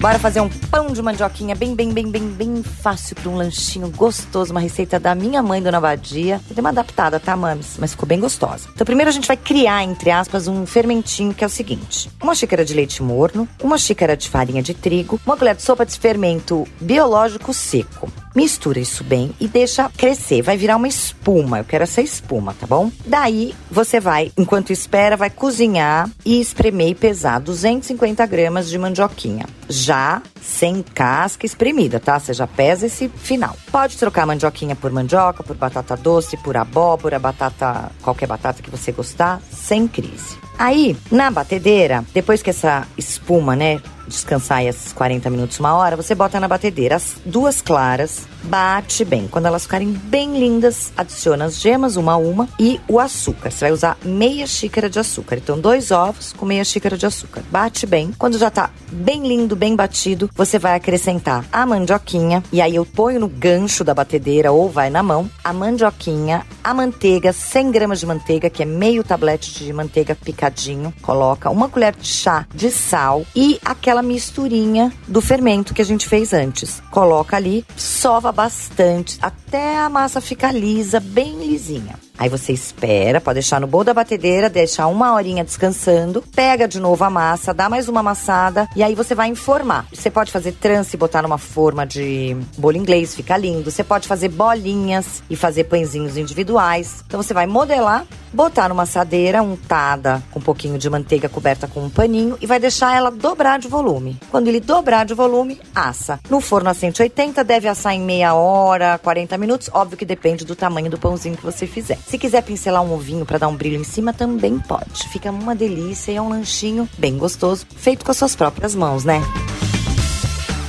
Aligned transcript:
Bora 0.00 0.16
fazer 0.16 0.40
um 0.40 0.48
pão 0.48 0.92
de 0.92 1.02
mandioquinha 1.02 1.56
bem, 1.56 1.74
bem, 1.74 1.92
bem, 1.92 2.08
bem, 2.08 2.28
bem 2.28 2.62
fácil 2.62 3.16
para 3.16 3.28
um 3.28 3.34
lanchinho 3.34 3.90
gostoso, 3.90 4.52
uma 4.52 4.60
receita 4.60 5.00
da 5.00 5.12
minha 5.12 5.42
mãe, 5.42 5.60
Dona 5.60 5.80
Badia. 5.80 6.40
Eu 6.48 6.54
dei 6.54 6.60
uma 6.60 6.68
adaptada, 6.68 7.18
tá, 7.18 7.34
mames? 7.34 7.76
Mas 7.80 7.90
ficou 7.90 8.06
bem 8.06 8.20
gostosa. 8.20 8.68
Então, 8.72 8.84
primeiro 8.84 9.08
a 9.08 9.12
gente 9.12 9.26
vai 9.26 9.36
criar, 9.36 9.82
entre 9.82 10.12
aspas, 10.12 10.46
um 10.46 10.64
fermentinho 10.64 11.34
que 11.34 11.42
é 11.42 11.46
o 11.48 11.50
seguinte: 11.50 12.08
uma 12.22 12.36
xícara 12.36 12.64
de 12.64 12.74
leite 12.74 13.02
morno, 13.02 13.48
uma 13.60 13.76
xícara 13.76 14.16
de 14.16 14.28
farinha 14.28 14.62
de 14.62 14.72
trigo, 14.72 15.20
uma 15.26 15.36
colher 15.36 15.56
de 15.56 15.62
sopa 15.62 15.84
de 15.84 15.98
fermento 15.98 16.64
biológico 16.80 17.52
seco. 17.52 18.08
Mistura 18.38 18.78
isso 18.78 19.02
bem 19.02 19.34
e 19.40 19.48
deixa 19.48 19.90
crescer. 19.96 20.42
Vai 20.42 20.56
virar 20.56 20.76
uma 20.76 20.86
espuma. 20.86 21.58
Eu 21.58 21.64
quero 21.64 21.82
essa 21.82 22.00
espuma, 22.00 22.54
tá 22.54 22.68
bom? 22.68 22.88
Daí 23.04 23.52
você 23.68 23.98
vai, 23.98 24.30
enquanto 24.38 24.72
espera, 24.72 25.16
vai 25.16 25.28
cozinhar 25.28 26.08
e 26.24 26.40
espremer 26.40 26.90
e 26.90 26.94
pesar 26.94 27.40
250 27.40 28.24
gramas 28.26 28.70
de 28.70 28.78
mandioquinha. 28.78 29.44
Já 29.68 30.22
sem 30.40 30.84
casca 30.84 31.44
espremida, 31.44 31.98
tá? 31.98 32.16
Você 32.16 32.32
já 32.32 32.46
pesa 32.46 32.86
esse 32.86 33.08
final. 33.08 33.56
Pode 33.72 33.98
trocar 33.98 34.24
mandioquinha 34.24 34.76
por 34.76 34.92
mandioca, 34.92 35.42
por 35.42 35.56
batata 35.56 35.96
doce, 35.96 36.36
por 36.36 36.56
abóbora, 36.56 37.18
batata, 37.18 37.90
qualquer 38.02 38.28
batata 38.28 38.62
que 38.62 38.70
você 38.70 38.92
gostar, 38.92 39.42
sem 39.50 39.88
crise. 39.88 40.38
Aí, 40.58 40.96
na 41.10 41.30
batedeira, 41.30 42.04
depois 42.12 42.42
que 42.42 42.50
essa 42.50 42.86
espuma, 42.96 43.54
né, 43.54 43.80
descansar 44.08 44.64
esses 44.64 44.92
40 44.92 45.30
minutos, 45.30 45.60
uma 45.60 45.74
hora, 45.74 45.94
você 45.94 46.14
bota 46.16 46.40
na 46.40 46.48
batedeira 46.48 46.96
as 46.96 47.16
duas 47.24 47.62
claras, 47.62 48.26
bate 48.48 49.04
bem. 49.04 49.28
Quando 49.28 49.46
elas 49.46 49.64
ficarem 49.64 49.92
bem 49.92 50.38
lindas, 50.38 50.90
adiciona 50.96 51.44
as 51.44 51.60
gemas 51.60 51.96
uma 51.96 52.14
a 52.14 52.16
uma 52.16 52.48
e 52.58 52.80
o 52.88 52.98
açúcar. 52.98 53.50
Você 53.50 53.66
vai 53.66 53.72
usar 53.72 53.98
meia 54.02 54.46
xícara 54.46 54.88
de 54.88 54.98
açúcar. 54.98 55.36
Então, 55.36 55.60
dois 55.60 55.90
ovos 55.90 56.32
com 56.32 56.46
meia 56.46 56.64
xícara 56.64 56.96
de 56.96 57.04
açúcar. 57.04 57.42
Bate 57.50 57.86
bem. 57.86 58.12
Quando 58.18 58.38
já 58.38 58.50
tá 58.50 58.70
bem 58.90 59.26
lindo, 59.28 59.54
bem 59.54 59.76
batido, 59.76 60.30
você 60.34 60.58
vai 60.58 60.74
acrescentar 60.74 61.44
a 61.52 61.66
mandioquinha 61.66 62.42
e 62.50 62.62
aí 62.62 62.74
eu 62.74 62.86
ponho 62.86 63.20
no 63.20 63.28
gancho 63.28 63.84
da 63.84 63.94
batedeira 63.94 64.50
ou 64.50 64.70
vai 64.70 64.88
na 64.88 65.02
mão 65.02 65.28
a 65.44 65.52
mandioquinha, 65.52 66.46
a 66.64 66.72
manteiga, 66.72 67.32
100 67.32 67.70
gramas 67.70 68.00
de 68.00 68.06
manteiga, 68.06 68.48
que 68.48 68.62
é 68.62 68.66
meio 68.66 69.04
tablete 69.04 69.64
de 69.64 69.72
manteiga 69.72 70.14
picadinho. 70.14 70.92
Coloca 71.02 71.50
uma 71.50 71.68
colher 71.68 71.94
de 71.94 72.06
chá 72.06 72.46
de 72.54 72.70
sal 72.70 73.26
e 73.36 73.60
aquela 73.64 74.02
misturinha 74.02 74.92
do 75.06 75.20
fermento 75.20 75.74
que 75.74 75.82
a 75.82 75.84
gente 75.84 76.08
fez 76.08 76.32
antes. 76.32 76.82
Coloca 76.90 77.36
ali, 77.36 77.64
sova 77.76 78.32
bastante 78.38 79.18
até 79.20 79.80
a 79.80 79.88
massa 79.88 80.20
ficar 80.20 80.52
lisa, 80.52 81.00
bem 81.00 81.44
lisinha. 81.44 81.96
Aí 82.18 82.28
você 82.28 82.52
espera, 82.52 83.20
pode 83.20 83.34
deixar 83.34 83.60
no 83.60 83.66
bol 83.66 83.84
da 83.84 83.94
batedeira, 83.94 84.50
deixar 84.50 84.88
uma 84.88 85.14
horinha 85.14 85.44
descansando, 85.44 86.22
pega 86.34 86.66
de 86.66 86.80
novo 86.80 87.04
a 87.04 87.10
massa, 87.10 87.54
dá 87.54 87.68
mais 87.68 87.88
uma 87.88 88.00
amassada 88.00 88.68
e 88.74 88.82
aí 88.82 88.94
você 88.94 89.14
vai 89.14 89.28
informar. 89.28 89.86
Você 89.92 90.10
pode 90.10 90.32
fazer 90.32 90.52
trança 90.52 90.96
e 90.96 90.98
botar 90.98 91.22
numa 91.22 91.38
forma 91.38 91.86
de 91.86 92.36
bolo 92.56 92.76
inglês, 92.76 93.14
fica 93.14 93.36
lindo. 93.36 93.70
Você 93.70 93.84
pode 93.84 94.08
fazer 94.08 94.28
bolinhas 94.28 95.22
e 95.30 95.36
fazer 95.36 95.64
pãezinhos 95.64 96.16
individuais. 96.16 97.04
Então 97.06 97.22
você 97.22 97.32
vai 97.32 97.46
modelar, 97.46 98.04
botar 98.32 98.68
numa 98.68 98.82
assadeira 98.82 99.40
untada 99.40 100.20
com 100.32 100.40
um 100.40 100.42
pouquinho 100.42 100.76
de 100.76 100.90
manteiga 100.90 101.28
coberta 101.28 101.68
com 101.68 101.84
um 101.84 101.90
paninho 101.90 102.36
e 102.40 102.46
vai 102.46 102.58
deixar 102.58 102.96
ela 102.96 103.10
dobrar 103.10 103.60
de 103.60 103.68
volume. 103.68 104.18
Quando 104.30 104.48
ele 104.48 104.60
dobrar 104.60 105.06
de 105.06 105.14
volume, 105.14 105.60
assa. 105.72 106.18
No 106.28 106.40
forno 106.40 106.68
a 106.68 106.74
180 106.74 107.44
deve 107.44 107.68
assar 107.68 107.94
em 107.94 108.00
meia 108.00 108.34
hora, 108.34 108.98
40 108.98 109.38
minutos, 109.38 109.70
óbvio 109.72 109.96
que 109.96 110.04
depende 110.04 110.44
do 110.44 110.56
tamanho 110.56 110.90
do 110.90 110.98
pãozinho 110.98 111.36
que 111.36 111.44
você 111.44 111.66
fizer. 111.66 111.98
Se 112.08 112.16
quiser 112.16 112.42
pincelar 112.42 112.82
um 112.82 112.94
ovinho 112.94 113.26
para 113.26 113.36
dar 113.36 113.48
um 113.48 113.54
brilho 113.54 113.78
em 113.78 113.84
cima, 113.84 114.14
também 114.14 114.58
pode. 114.58 115.06
Fica 115.10 115.30
uma 115.30 115.54
delícia 115.54 116.10
e 116.10 116.16
é 116.16 116.22
um 116.22 116.30
lanchinho 116.30 116.88
bem 116.96 117.18
gostoso, 117.18 117.66
feito 117.76 118.02
com 118.02 118.10
as 118.10 118.16
suas 118.16 118.34
próprias 118.34 118.74
mãos, 118.74 119.04
né? 119.04 119.20